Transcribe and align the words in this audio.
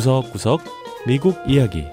구석구석 0.00 0.62
미국 1.06 1.36
이야기 1.46 1.84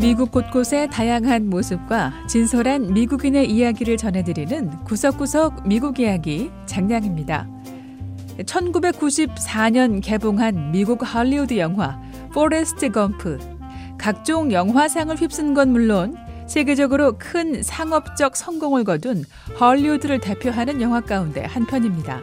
미국 0.00 0.30
곳곳의 0.32 0.88
다양한 0.88 1.50
모습과 1.50 2.14
진솔한 2.26 2.94
미국인의 2.94 3.50
이야기를 3.50 3.98
전해드리는 3.98 4.82
구석구석 4.84 5.68
미국 5.68 6.00
이야기 6.00 6.50
장량입니다. 6.64 7.46
1994년 8.38 10.00
개봉한 10.02 10.72
미국 10.72 11.00
할리우드 11.02 11.58
영화 11.58 12.00
포레스트 12.32 12.90
검프. 12.90 13.40
각종 13.98 14.50
영화상을 14.50 15.14
휩쓴 15.14 15.52
건 15.52 15.70
물론 15.70 16.16
세계적으로 16.46 17.16
큰 17.18 17.62
상업적 17.62 18.36
성공을 18.36 18.84
거둔 18.84 19.24
할리우드를 19.58 20.20
대표하는 20.20 20.80
영화 20.80 21.02
가운데 21.02 21.44
한 21.44 21.66
편입니다. 21.66 22.22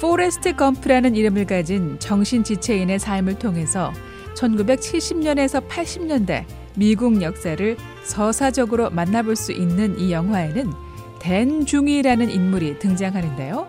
포레스트 0.00 0.54
검프라는 0.54 1.16
이름을 1.16 1.46
가진 1.46 1.98
정신지체인의 1.98 3.00
삶을 3.00 3.40
통해서 3.40 3.92
1970년에서 4.36 5.66
80년대 5.68 6.44
미국 6.76 7.20
역사를 7.20 7.76
서사적으로 8.04 8.90
만나볼 8.90 9.34
수 9.34 9.50
있는 9.50 9.98
이 9.98 10.12
영화에는 10.12 10.72
댄 11.18 11.66
중위라는 11.66 12.30
인물이 12.30 12.78
등장하는데요. 12.78 13.68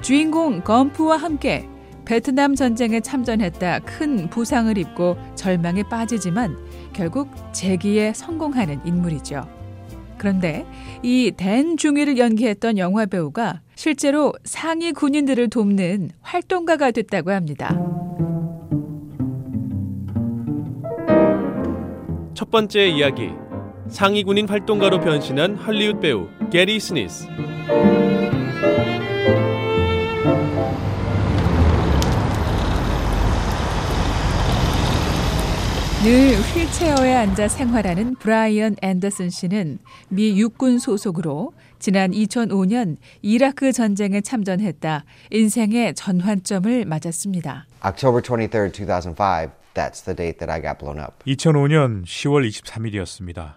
주인공 0.00 0.62
검프와 0.62 1.18
함께 1.18 1.68
베트남 2.06 2.54
전쟁에 2.54 3.00
참전했다 3.00 3.80
큰 3.80 4.30
부상을 4.30 4.76
입고 4.78 5.18
절망에 5.34 5.82
빠지지만 5.82 6.56
결국 6.94 7.28
재기에 7.52 8.14
성공하는 8.14 8.80
인물이죠. 8.86 9.46
그런데 10.16 10.64
이 11.02 11.32
댄 11.36 11.76
중위를 11.76 12.16
연기했던 12.16 12.78
영화 12.78 13.04
배우가 13.04 13.60
실제로 13.82 14.32
상이 14.44 14.92
군인들을 14.92 15.50
돕는 15.50 16.10
활동가가 16.20 16.92
됐다고 16.92 17.32
합니다. 17.32 17.76
첫 22.32 22.48
번째 22.48 22.86
이야기 22.86 23.30
상이 23.88 24.22
군인 24.22 24.48
활동가로 24.48 25.00
변신한 25.00 25.56
할리우드 25.56 25.98
배우 25.98 26.28
게리 26.52 26.78
스니스 26.78 27.26
늘 36.04 36.36
휠체어에 36.36 37.14
앉아 37.14 37.48
생활하는 37.48 38.14
브라이언 38.16 38.76
앤더슨 38.80 39.30
씨는 39.30 39.78
미 40.08 40.38
육군 40.38 40.78
소속으로 40.78 41.52
지난 41.82 42.12
2005년 42.12 42.96
이라크 43.22 43.72
전쟁에 43.72 44.20
참전했다 44.20 45.04
인생의 45.32 45.94
전환점을 45.94 46.84
맞았습니다. 46.84 47.66
October 47.84 48.22
23rd, 48.22 48.80
2005. 48.80 49.50
That's 49.74 50.04
the 50.04 50.14
date 50.14 50.38
that 50.38 50.48
I 50.48 50.62
got 50.62 50.78
blown 50.78 51.00
up. 51.00 51.24
2005년 51.26 52.04
10월 52.04 52.48
23일이었습니다. 52.48 53.54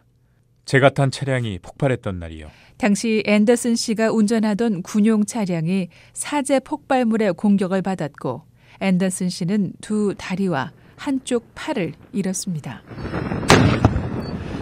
제가 0.65 0.89
탄 0.89 1.11
차량이 1.11 1.59
폭발했던 1.59 2.17
날이요. 2.17 2.49
당시 2.77 3.21
앤더슨 3.27 3.75
씨가 3.75 4.11
운전하던 4.11 4.81
군용 4.81 5.25
차량이 5.25 5.89
사제 6.13 6.59
폭발물의 6.59 7.33
공격을 7.33 7.83
받았고 7.83 8.41
앤더슨 8.79 9.29
씨는 9.29 9.73
두 9.81 10.15
다리와 10.17 10.71
한쪽 10.95 11.53
팔을 11.53 11.93
잃었습니다. 12.11 12.81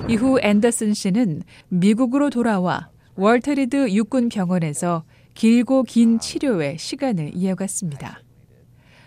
이후 0.10 0.38
앤더슨 0.42 0.94
씨는 0.94 1.44
미국으로 1.70 2.30
돌아와 2.30 2.90
월터리드 3.16 3.92
육군 3.92 4.30
병원에서 4.30 5.04
길고 5.36 5.84
긴 5.84 6.20
치료에 6.20 6.78
시간을 6.78 7.32
이어갔습니다. 7.36 8.20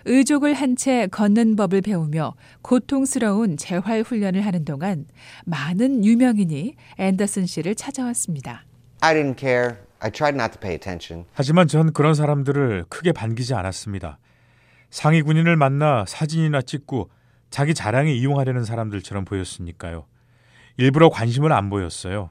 의족을 0.05 0.55
한 0.55 0.77
채 0.77 1.09
걷는 1.09 1.57
법을 1.57 1.81
배우며 1.83 2.35
고통스러운 2.63 3.57
재활 3.57 4.03
훈련을 4.03 4.43
하는 4.47 4.65
동안 4.65 5.07
많은 5.45 6.05
유명인이 6.05 6.75
앤더슨 6.99 7.47
씨를 7.47 7.75
찾아왔습니다. 7.75 8.65
I 9.01 9.15
didn't 9.15 9.39
care. 9.39 9.75
I 9.99 10.11
tried 10.13 10.37
not 10.37 10.53
to 10.53 10.61
pay 10.61 10.75
attention. 10.75 11.27
하지만 11.33 11.67
전 11.67 11.93
그런 11.93 12.15
사람들을 12.15 12.85
크게 12.89 13.11
반기지 13.13 13.55
않았습니다. 13.55 14.19
상위 14.91 15.23
군인을 15.23 15.57
만나 15.57 16.05
사진이나 16.07 16.63
찍고 16.63 17.11
자기 17.51 17.75
자랑에 17.75 18.13
이용하려는 18.13 18.65
사람들처럼 18.65 19.25
보였으니까요. 19.25 20.07
일부러 20.77 21.09
관심을 21.09 21.53
안 21.53 21.69
보였어요. 21.71 22.31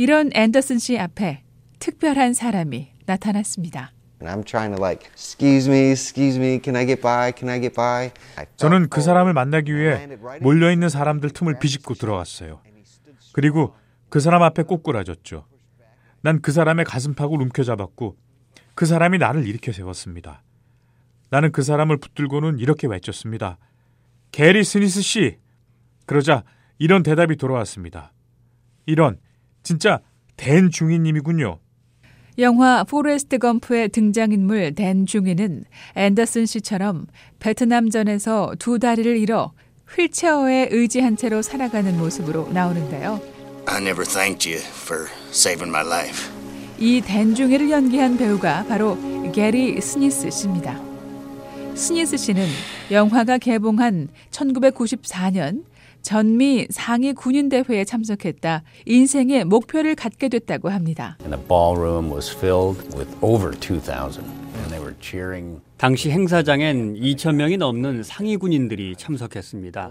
이런 0.00 0.30
앤더슨 0.32 0.78
씨 0.78 0.98
앞에 0.98 1.42
특별한 1.78 2.32
사람이 2.32 2.90
나타났습니다. 3.04 3.92
And 4.22 4.34
I'm 4.34 4.46
trying 4.46 4.74
to 4.74 4.82
like, 4.82 5.06
excuse 5.12 5.70
me, 5.70 5.90
excuse 5.90 6.38
me, 6.40 6.58
can 6.58 6.74
I 6.74 6.86
get 6.86 7.02
by? 7.02 7.30
Can 7.36 7.50
I 7.50 7.60
get 7.60 7.74
by? 7.76 8.04
I 8.06 8.08
fell 8.36 8.56
저는 8.56 8.88
그 8.88 9.02
사람을 9.02 9.34
만나기 9.34 9.76
위해 9.76 10.08
몰려 10.40 10.72
있는 10.72 10.88
사람들 10.88 11.28
tum을 11.28 11.58
비집고 11.58 11.92
들어갔어요. 11.96 12.62
그리고 13.34 13.74
그 14.08 14.20
사람 14.20 14.42
앞에 14.42 14.62
꼬꾸라졌죠. 14.62 15.44
난 16.22 16.40
그 16.40 16.50
사람의 16.50 16.86
가슴팍을 16.86 17.32
움켜잡았고 17.42 18.16
그 18.74 18.86
사람이 18.86 19.18
나를 19.18 19.46
일으켜 19.46 19.70
세웠습니다. 19.70 20.42
나는 21.28 21.52
그 21.52 21.60
사람을 21.60 21.98
붙들고는 21.98 22.58
이렇게 22.58 22.86
외쳤습니다. 22.86 23.58
게리 24.32 24.64
스니스 24.64 25.02
씨. 25.02 25.36
그러자 26.06 26.42
이런 26.78 27.02
대답이 27.02 27.36
돌아왔습니다. 27.36 28.14
이런 28.86 29.18
진짜 29.62 30.00
댄 30.36 30.70
중위님이군요. 30.70 31.58
영화 32.38 32.84
포레스트 32.84 33.38
검프의 33.38 33.90
등장인물 33.90 34.74
댄 34.74 35.04
중위는 35.04 35.64
앤더슨 35.94 36.46
씨처럼 36.46 37.06
베트남전에서 37.38 38.54
두 38.58 38.78
다리를 38.78 39.16
잃어 39.18 39.52
휠체어에 39.94 40.68
의지한 40.70 41.16
채로 41.16 41.42
살아가는 41.42 41.96
모습으로 41.98 42.48
나오는데요. 42.52 43.20
I 43.66 43.80
never 43.82 44.04
thanked 44.04 44.48
you 44.48 44.60
for 44.60 45.06
saving 45.30 45.68
my 45.68 45.84
life. 45.84 46.32
이 46.78 46.89
댄 46.89 47.34
중위를 47.34 47.70
연기한 47.70 48.16
배우가 48.16 48.64
바로 48.66 48.96
게리 49.32 49.80
스니스 49.80 50.30
씨입니다. 50.30 50.80
스니스 51.74 52.16
씨는 52.16 52.46
영화가 52.90 53.38
개봉한 53.38 54.08
1994년 54.30 55.64
전미 56.02 56.66
상이 56.70 57.12
군인 57.12 57.48
대회에 57.48 57.84
참석했다 57.84 58.62
인생의 58.86 59.44
목표를 59.44 59.94
갖게 59.94 60.28
됐다고 60.28 60.68
합니다. 60.68 61.16
And 61.20 61.36
the 61.36 61.48
ballroom 61.48 62.10
was 62.10 62.30
filled 62.34 62.80
with 62.96 63.14
over 63.20 63.52
2,000, 63.54 64.24
and 64.24 64.68
they 64.68 64.80
were 64.80 64.96
cheering. 65.00 65.60
당시 65.76 66.10
행사장엔 66.10 66.94
2천 66.94 67.36
명이 67.36 67.56
넘는 67.56 68.02
상이 68.02 68.36
군인들이 68.36 68.96
참석했습니다. 68.96 69.90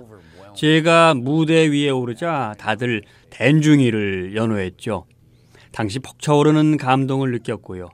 제가 0.56 1.14
무대 1.14 1.68
위에 1.70 1.90
오르자 1.90 2.56
다들 2.58 3.04
댄 3.30 3.60
중위를 3.60 4.36
연호했죠. 4.36 5.06
당시 5.72 6.00
벅차오르는 6.00 6.78
감동을 6.78 7.32
느꼈고요. 7.32 7.90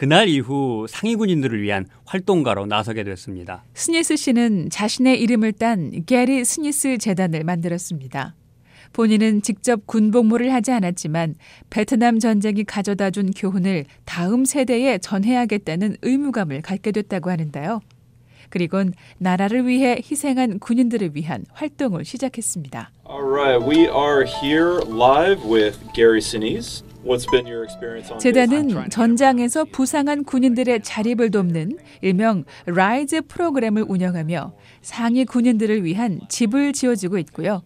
그날 0.00 0.30
이후 0.30 0.86
상이 0.88 1.14
군인들을 1.14 1.60
위한 1.60 1.84
활동가로 2.06 2.64
나서게 2.64 3.04
됐습니다. 3.04 3.64
스니스 3.74 4.16
씨는 4.16 4.70
자신의 4.70 5.20
이름을 5.20 5.52
딴 5.52 5.90
게리 6.06 6.42
스니스 6.42 6.96
재단을 6.96 7.44
만들었습니다. 7.44 8.34
본인은 8.94 9.42
직접 9.42 9.86
군복무를 9.86 10.54
하지 10.54 10.72
않았지만 10.72 11.34
베트남 11.68 12.18
전쟁이 12.18 12.64
가져다 12.64 13.10
준 13.10 13.30
교훈을 13.30 13.84
다음 14.06 14.46
세대에 14.46 14.96
전해야겠다는 14.96 15.98
의무감을 16.00 16.62
갖게 16.62 16.92
됐다고 16.92 17.28
하는데요. 17.28 17.80
그리곤 18.48 18.94
나라를 19.18 19.66
위해 19.66 19.96
희생한 19.96 20.60
군인들을 20.60 21.10
위한 21.12 21.44
활동을 21.52 22.06
시작했습니다. 22.06 22.90
All 23.06 23.22
right, 23.22 23.62
we 23.62 23.80
are 23.80 24.24
here 24.24 24.80
live 24.88 25.44
with 25.46 25.78
Gary 25.92 26.20
Sinise. 26.20 26.89
What's 27.04 27.30
been 27.30 27.46
your 27.46 27.64
experience 27.64 28.12
on 28.12 28.18
this? 28.18 28.22
재단은 28.22 28.90
전장에서 28.90 29.64
부상한 29.64 30.24
군인들의 30.24 30.82
자립을 30.82 31.30
돕는 31.30 31.78
일명 32.02 32.44
RISE 32.66 33.22
프로그램을 33.22 33.84
운영하며 33.88 34.52
상이 34.82 35.24
군인들을 35.24 35.84
위한 35.84 36.20
집을 36.28 36.72
지어주고 36.72 37.18
있고요. 37.18 37.62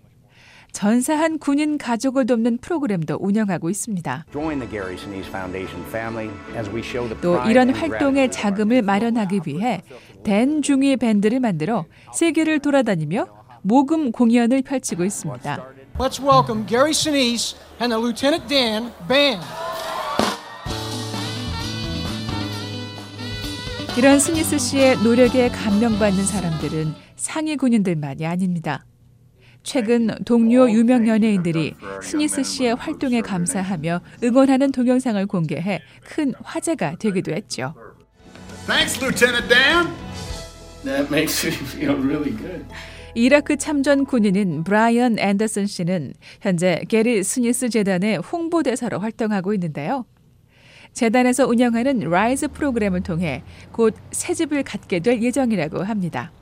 전사한 0.73 1.39
군인 1.39 1.79
가족을 1.79 2.27
돕는 2.27 2.59
프로그램도 2.59 3.19
운영하고 3.21 3.71
있습니다. 3.71 4.27
Join 4.33 4.59
the 4.59 4.71
Gary 4.71 4.95
Sinise 4.95 5.29
Foundation 5.29 5.87
family 5.87 6.29
as 6.57 6.69
we 6.71 6.81
show 6.81 7.09
the 7.09 7.21
또 7.21 7.41
이런 7.49 7.71
활동에 7.71 8.29
자금을 8.29 8.83
마련하기 8.83 9.41
위해 9.47 9.83
댄 10.25 10.63
중위 10.63 10.97
밴드를 10.97 11.39
만들어 11.39 11.87
세계를 12.13 12.59
돌아다니며 12.59 13.27
모금 13.63 14.11
공연을 14.13 14.63
펼치고 14.63 15.05
있습니다. 15.05 15.74
Let's 15.97 16.19
welcome 16.19 16.65
Gary 16.67 16.91
Sinise 16.91 17.55
and 17.79 17.93
the 17.93 17.99
Lieutenant 17.99 18.49
Dan 18.49 18.91
Band. 19.07 19.41
이런 23.97 24.19
스미스 24.19 24.59
씨의 24.59 24.97
노력에 25.05 25.51
감명받는 25.51 26.25
사람들은 26.25 26.95
상위 27.15 27.55
군인들만이 27.55 28.27
아닙니다. 28.27 28.85
최근 29.63 30.09
동료 30.25 30.69
유명 30.69 31.07
연예인들이 31.07 31.75
스미스 32.03 32.43
씨의 32.43 32.75
활동에 32.75 33.21
감사하며 33.21 34.01
응원하는 34.25 34.73
동영상을 34.73 35.25
공개해 35.27 35.81
큰 36.03 36.35
화제가 36.43 36.97
되기도 36.99 37.33
했죠. 37.33 37.73
Thanks, 38.67 38.99
Lieutenant 39.01 39.49
Dan. 39.49 39.95
That 40.85 41.09
makes 41.09 41.47
me 41.47 41.53
feel 41.53 41.95
really 41.95 42.33
good. 42.37 42.67
이라크 43.15 43.57
참전 43.57 44.05
군인인 44.07 44.65
브라이언 44.65 45.19
앤더슨 45.19 45.67
씨는 45.67 46.15
현재 46.41 46.81
게리 46.89 47.23
스니스 47.23 47.69
재단의 47.69 48.19
홍보대사로 48.19 48.99
활동하고 48.99 49.55
있는데요. 49.55 50.05
재단에서 50.93 51.47
운영하는 51.47 52.01
RISE 52.01 52.49
프로그램을 52.49 53.03
통해 53.03 53.43
곧 53.73 53.95
새 54.13 54.35
집을 54.35 54.63
갖게 54.63 55.01
될 55.01 55.23
예정이라고 55.23 55.83
합니다. 55.85 56.33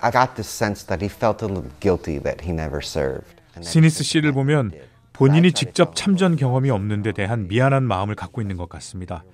I 0.00 0.10
got 0.12 0.34
the 0.34 0.40
sense 0.40 0.86
that 0.86 1.02
he 1.04 1.10
felt 1.12 1.44
a 1.44 1.48
little 1.50 1.70
guilty 1.80 2.18
that 2.22 2.42
he 2.44 2.52
never 2.52 2.80
served. 2.82 3.26
and 3.56 3.64
that 3.64 3.70
스니스 3.70 4.02
he 4.02 4.04
씨를 4.04 4.32
보면. 4.32 4.72
본인이 5.12 5.50
직접 5.50 5.96
참전 5.96 6.36
경험이 6.36 6.70
없는 6.70 7.02
데 7.02 7.10
대한 7.10 7.48
미안한 7.48 7.82
마음을 7.82 8.14
갖고 8.14 8.40
있는 8.40 8.56
것 8.56 8.68
같습니다. 8.68 9.24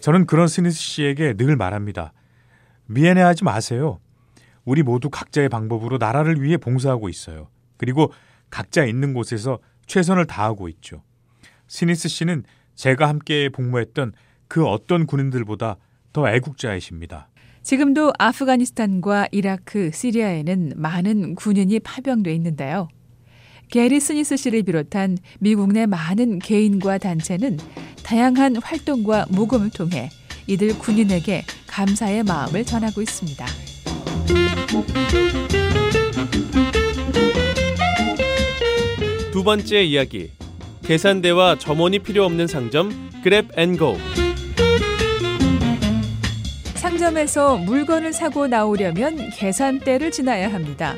저는 0.00 0.26
그런 0.26 0.48
스니스 0.48 0.76
씨에게 0.76 1.34
늘 1.34 1.54
말합니다. 1.54 2.12
미안해하지 2.86 3.44
마세요. 3.44 4.00
우리 4.64 4.82
모두 4.82 5.10
각자의 5.10 5.48
방법으로 5.48 5.98
나라를 5.98 6.42
위해 6.42 6.56
봉사하고 6.56 7.08
있어요. 7.08 7.48
그리고 7.76 8.12
각자 8.50 8.84
있는 8.84 9.12
곳에서 9.12 9.58
최선을 9.86 10.26
다하고 10.26 10.68
있죠. 10.68 11.02
스니스 11.68 12.08
씨는 12.08 12.44
제가 12.74 13.08
함께 13.08 13.48
복무했던 13.48 14.12
그 14.48 14.66
어떤 14.66 15.06
군인들보다 15.06 15.76
더 16.12 16.28
애국자이십니다. 16.28 17.28
지금도 17.62 18.12
아프가니스탄과 18.18 19.28
이라크, 19.32 19.90
시리아에는 19.92 20.74
많은 20.76 21.34
군인이 21.34 21.80
파병돼 21.80 22.34
있는데요. 22.34 22.88
게리 23.70 23.98
스니스 24.00 24.36
씨를 24.36 24.62
비롯한 24.62 25.16
미국 25.40 25.72
내 25.72 25.86
많은 25.86 26.38
개인과 26.38 26.98
단체는 26.98 27.58
다양한 28.04 28.56
활동과 28.56 29.26
모금을 29.30 29.70
통해 29.70 30.10
이들 30.46 30.78
군인에게 30.78 31.42
감사의 31.66 32.24
마음을 32.24 32.64
전하고 32.64 33.00
있습니다. 33.00 33.73
두 39.32 39.42
번째 39.42 39.82
이야기. 39.82 40.30
계산대와 40.84 41.58
점원이 41.58 41.98
필요 42.00 42.24
없는 42.24 42.46
상점 42.46 43.10
그랩 43.24 43.58
앤고. 43.58 43.98
상점에서 46.76 47.56
물건을 47.56 48.12
사고 48.12 48.46
나오려면 48.46 49.30
계산대를 49.30 50.10
지나야 50.10 50.52
합니다. 50.52 50.94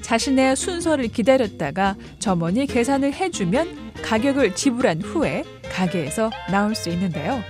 자신의 0.00 0.56
순서를 0.56 1.08
기다렸다가 1.08 1.96
점원이 2.18 2.66
계산을 2.66 3.12
해주면 3.12 3.92
가격을 4.02 4.54
지불한 4.54 5.02
후에 5.02 5.44
가게에서 5.70 6.30
나올 6.50 6.74
수 6.74 6.88
있는데요. 6.90 7.42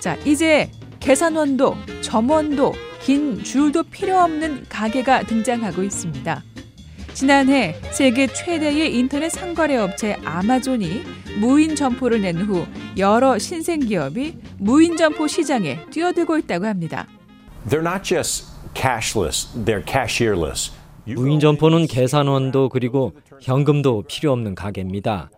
자, 0.00 0.16
이제 0.24 0.70
계산원도 1.00 1.76
점원도 2.00 2.74
긴 3.08 3.42
줄도 3.42 3.84
필요 3.84 4.18
없는 4.18 4.66
가게가 4.68 5.22
등장하고 5.22 5.82
있습니다. 5.82 6.42
지난해 7.14 7.74
세계 7.90 8.26
최대의 8.26 8.94
인터넷 8.98 9.30
상거래 9.30 9.78
업체 9.78 10.18
아마존이 10.26 11.04
무인 11.40 11.74
점포를 11.74 12.20
낸 12.20 12.36
후 12.42 12.66
여러 12.98 13.38
신생 13.38 13.80
기업이 13.80 14.36
무인 14.58 14.98
점포 14.98 15.26
시장에 15.26 15.86
뛰어들고 15.90 16.36
있다고 16.36 16.66
합니다. 16.66 17.06
They're 17.66 17.80
not 17.80 18.02
just 18.02 18.44
cashless, 18.74 19.48
they're 19.64 19.88
cashierless. 19.90 20.70
무인 21.06 21.40
점포는 21.40 21.86
계산원도 21.86 22.68
그리고 22.68 23.14
현금도 23.40 24.04
필요 24.06 24.32
없는 24.32 24.54
가게입니다. 24.54 25.30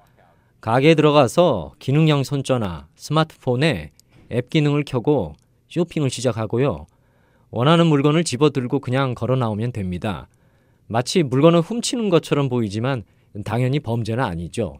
가게에 0.60 0.96
들어가서 0.96 1.74
기능형 1.78 2.24
손전화, 2.24 2.88
스마트폰에 2.96 3.92
앱 4.32 4.50
기능을 4.50 4.82
켜고 4.84 5.36
쇼핑을 5.68 6.10
시작하고요. 6.10 6.86
원하는 7.50 7.86
물건을 7.86 8.24
집어들고 8.24 8.80
그냥 8.80 9.14
걸어 9.14 9.36
나오면 9.36 9.72
됩니다. 9.72 10.28
마치 10.86 11.22
물건을 11.22 11.60
훔치는 11.60 12.10
것처럼 12.10 12.48
보이지만 12.48 13.04
당연히 13.44 13.80
범죄는 13.80 14.22
아니죠. 14.22 14.78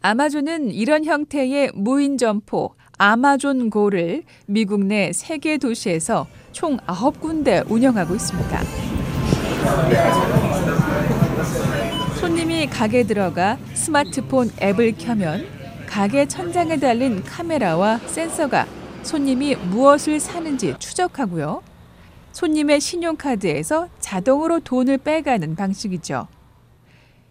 아마존은 0.00 0.72
이런 0.72 1.04
형태의 1.04 1.70
무인 1.74 2.18
점포 2.18 2.74
아마존 2.98 3.70
고를 3.70 4.24
미국 4.46 4.84
내세개 4.84 5.58
도시에서 5.58 6.26
총 6.52 6.76
9군데 6.78 7.68
운영하고 7.70 8.14
있습니다. 8.14 8.60
손님이 12.20 12.66
가게에 12.66 13.04
들어가 13.04 13.58
스마트폰 13.74 14.50
앱을 14.60 14.94
켜면 14.98 15.46
가게 15.86 16.26
천장에 16.26 16.78
달린 16.78 17.22
카메라와 17.22 17.98
센서가 17.98 18.66
손님이 19.02 19.56
무엇을 19.56 20.20
사는지 20.20 20.74
추적하고요. 20.78 21.62
손님의 22.32 22.80
신용카드에서 22.80 23.88
자동으로 24.00 24.60
돈을 24.60 24.98
빼가는 24.98 25.54
방식이죠. 25.54 26.28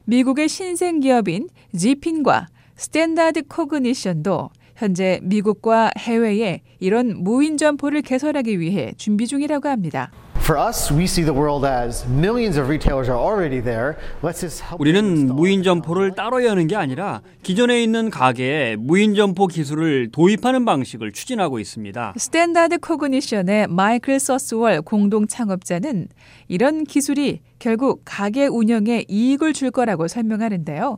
미국의 0.06 0.50
신생 0.50 1.00
기업인 1.00 1.50
지핀과 1.76 2.48
스탠다드 2.76 3.44
코그니션도 3.44 4.50
현재 4.76 5.20
미국과 5.24 5.92
해외에 5.98 6.62
이런 6.80 7.24
무인 7.24 7.58
점포를 7.58 8.02
개설하기 8.02 8.60
위해 8.60 8.94
준비 8.98 9.28
중이라고 9.28 9.70
합니다. 9.70 10.12
For 10.42 10.58
us, 10.58 10.92
we 10.92 11.04
see 11.04 11.24
the 11.24 11.34
world 11.34 11.66
as 11.66 12.04
millions 12.10 12.58
of 12.58 12.68
retailers 12.68 13.08
are 13.08 13.18
already 13.18 13.62
there. 13.62 13.96
Let's 14.24 14.42
just 14.42 14.64
help 14.64 14.82
우리는 14.82 15.28
무인 15.28 15.62
점포를 15.62 16.16
따로 16.16 16.44
여는 16.44 16.66
게 16.66 16.76
아니라 16.76 17.22
기존에 17.44 17.82
있는 17.84 18.10
가게에 18.10 18.76
무인 18.76 19.14
점포 19.14 19.46
기술을 19.46 20.10
도입하는 20.12 20.66
방식을 20.66 21.12
추진하고 21.12 21.60
있습니다. 21.60 22.16
Standard 22.18 22.80
Cognition의 22.80 23.68
마이클 23.68 24.20
서스월 24.20 24.82
공동 24.82 25.28
창업자는 25.28 26.08
이런 26.48 26.86
기술이 26.86 27.42
결국 27.60 28.02
가게 28.04 28.48
운영에 28.48 29.06
이익을 29.08 29.54
줄 29.54 29.70
거라고 29.70 30.08
설명하는데요. 30.08 30.98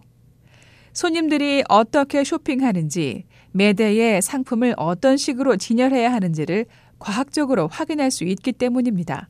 손님들이 0.93 1.63
어떻게 1.67 2.23
쇼핑하는지, 2.23 3.25
매대의 3.51 4.21
상품을 4.21 4.75
어떤 4.77 5.17
식으로 5.17 5.57
진열해야 5.57 6.11
하는지를 6.13 6.65
과학적으로 6.97 7.67
확인할 7.67 8.09
수 8.09 8.23
있기 8.23 8.53
때문입니다. 8.53 9.27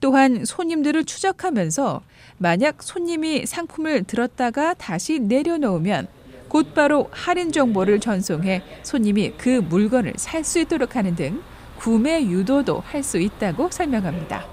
또한 0.00 0.44
손님들을 0.44 1.04
추적하면서 1.04 2.02
만약 2.38 2.82
손님이 2.82 3.46
상품을 3.46 4.04
들었다가 4.04 4.74
다시 4.74 5.18
내려놓으면 5.18 6.06
곧바로 6.48 7.08
할인 7.10 7.52
정보를 7.52 8.00
전송해 8.00 8.62
손님이 8.82 9.32
그 9.36 9.48
물건을 9.68 10.14
살 10.16 10.44
수 10.44 10.58
있도록 10.60 10.96
하는 10.96 11.14
등 11.14 11.40
구매 11.78 12.22
유도도 12.22 12.82
할 12.86 13.02
수 13.02 13.18
있다고 13.18 13.68
설명합니다. 13.70 14.44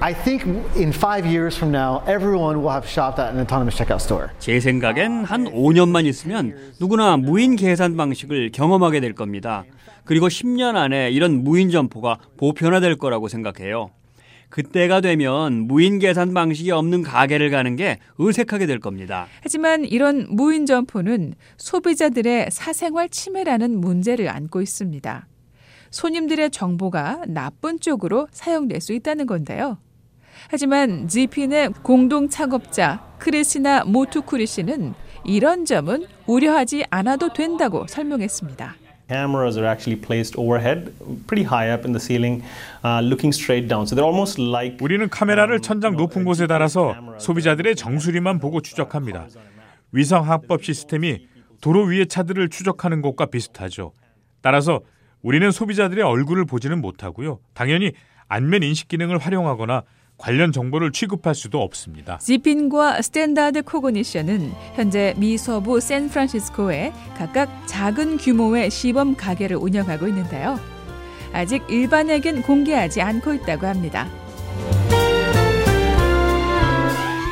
I 0.00 0.12
think 0.12 0.44
in 0.76 0.88
five 0.88 1.24
years 1.24 1.56
from 1.56 1.72
now, 1.72 2.00
everyone 2.08 2.58
will 2.58 2.72
have 2.72 2.84
shopped 2.88 3.20
at 3.22 3.30
an 3.30 3.38
autonomous 3.38 3.76
checkout 3.76 4.02
store. 4.02 4.26
제 4.40 4.58
생각엔 4.58 5.24
한 5.24 5.44
5년만 5.44 6.04
있으면 6.06 6.56
누구나 6.80 7.16
무인 7.16 7.54
계산 7.54 7.96
방식을 7.96 8.50
경험하게 8.50 8.98
될 8.98 9.14
겁니다. 9.14 9.64
그리고 10.04 10.26
10년 10.26 10.74
안에 10.74 11.10
이런 11.10 11.44
무인 11.44 11.70
점포가 11.70 12.18
보편화될 12.36 12.96
거라고 12.96 13.28
생각해요. 13.28 13.90
그때가 14.54 15.00
되면 15.00 15.66
무인 15.66 15.98
계산 15.98 16.32
방식이 16.32 16.70
없는 16.70 17.02
가게를 17.02 17.50
가는 17.50 17.74
게 17.74 17.98
의색하게 18.18 18.66
될 18.66 18.78
겁니다. 18.78 19.26
하지만 19.42 19.84
이런 19.84 20.28
무인 20.30 20.64
점포는 20.64 21.34
소비자들의 21.56 22.50
사생활 22.52 23.08
침해라는 23.08 23.80
문제를 23.80 24.28
안고 24.28 24.62
있습니다. 24.62 25.26
손님들의 25.90 26.52
정보가 26.52 27.22
나쁜 27.26 27.80
쪽으로 27.80 28.28
사용될 28.30 28.80
수 28.80 28.92
있다는 28.92 29.26
건데요. 29.26 29.78
하지만 30.48 31.08
지핀의 31.08 31.70
공동 31.82 32.28
창업자 32.28 33.04
크리시나 33.18 33.82
모투쿠리 33.82 34.46
씨는 34.46 34.94
이런 35.24 35.64
점은 35.64 36.06
우려하지 36.28 36.84
않아도 36.90 37.32
된다고 37.32 37.88
설명했습니다. 37.88 38.83
Cameras 39.08 39.58
are 39.58 39.66
actually 39.66 40.00
placed 40.00 40.34
overhead, 40.38 40.92
pretty 41.26 41.44
high 41.44 41.70
up 41.70 41.84
in 41.84 41.92
the 41.92 42.00
ceiling, 42.00 42.42
uh, 42.82 43.00
looking 43.02 43.32
straight 43.32 43.68
down. 43.68 43.86
So 43.86 43.94
they're 43.94 44.04
almost 44.04 44.40
like 44.40 44.78
우리는 44.80 45.08
카메라를 45.08 45.60
천장 45.60 45.96
높은 45.96 46.24
곳에 46.24 46.46
달아서 46.46 47.18
소비자들의 47.18 47.76
정수리만 47.76 48.38
보고 48.38 48.62
추적합니다. 48.62 49.28
위성학법 49.92 50.64
시스템이 50.64 51.28
도로 51.60 51.84
위의 51.84 52.06
차들을 52.06 52.48
추적하는 52.48 53.02
것과 53.02 53.26
비슷하죠. 53.26 53.92
따라서 54.40 54.80
우리는 55.22 55.50
소비자들의 55.50 56.02
얼굴을 56.04 56.44
보지는 56.44 56.80
못하고요. 56.80 57.40
당연히 57.54 57.92
안면 58.28 58.62
인식 58.62 58.88
기능을 58.88 59.18
활용하거나 59.18 59.82
관련 60.16 60.52
정보를 60.52 60.92
취급할 60.92 61.34
수도 61.34 61.60
없습니다. 61.60 62.18
Zippin과 62.18 63.02
Standard 63.02 63.62
Cognition은 63.62 64.52
현재 64.74 65.14
미 65.16 65.36
서부 65.36 65.80
샌프란시스코에 65.80 66.92
각각 67.16 67.50
작은 67.66 68.18
규모의 68.18 68.70
시범 68.70 69.16
가게를 69.16 69.56
운영하고 69.56 70.06
있는데요. 70.08 70.58
아직 71.32 71.62
일반에겐 71.68 72.42
공개하지 72.42 73.02
않고 73.02 73.34
있다고 73.34 73.66
합니다. 73.66 74.08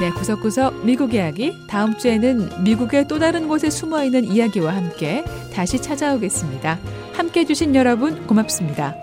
네, 0.01 0.11
구석구석 0.11 0.85
미국 0.85 1.15
이야기. 1.15 1.53
다음 1.69 1.97
주에는 1.97 2.65
미국의 2.65 3.07
또 3.07 3.21
다른 3.21 3.47
곳에 3.47 3.71
숨어 3.71 4.03
있는 4.03 4.25
이야기와 4.25 4.75
함께 4.75 5.25
다시 5.55 5.81
찾아오겠습니다. 5.81 6.81
함께 7.13 7.41
해주신 7.41 7.77
여러분 7.77 8.27
고맙습니다. 8.27 8.97